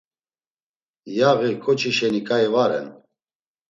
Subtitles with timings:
[1.17, 2.87] Yaği ǩoçi şeni ǩai va ren.